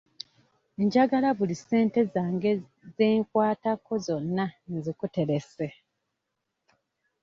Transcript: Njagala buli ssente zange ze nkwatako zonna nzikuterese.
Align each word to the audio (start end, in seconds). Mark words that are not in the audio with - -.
Njagala 0.83 1.29
buli 1.37 1.55
ssente 1.59 1.99
zange 2.13 2.51
ze 2.95 3.07
nkwatako 3.21 3.93
zonna 4.05 4.45
nzikuterese. 4.75 5.67